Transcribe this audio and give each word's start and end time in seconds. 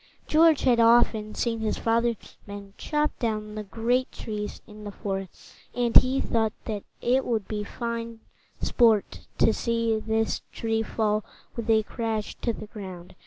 George 0.25 0.61
had 0.61 0.79
often 0.79 1.35
seen 1.35 1.59
his 1.59 1.77
father's 1.77 2.35
men 2.47 2.73
chop 2.75 3.11
down 3.19 3.53
the 3.53 3.61
great 3.63 4.11
trees 4.11 4.59
in 4.65 4.83
the 4.83 4.91
forest, 4.91 5.53
and 5.75 5.95
he 5.97 6.19
thought 6.19 6.53
that 6.65 6.83
it 7.01 7.23
would 7.23 7.47
be 7.47 7.63
fine 7.63 8.19
sport 8.59 9.27
to 9.37 9.53
see 9.53 9.99
this 9.99 10.41
tree 10.51 10.81
fall 10.81 11.23
with 11.55 11.69
a 11.69 11.83
crash 11.83 12.33
to 12.41 12.51
the 12.51 12.65
ground. 12.65 13.13